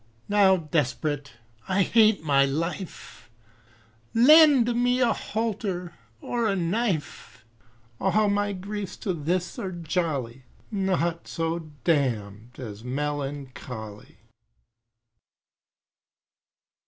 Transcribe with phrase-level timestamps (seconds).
[0.27, 1.33] Now desperate
[1.67, 3.29] I hate my life,
[4.15, 7.45] Lend me a halter or a knife;
[7.99, 14.17] All my griefs to this are jolly, Naught so damn'd as melancholy.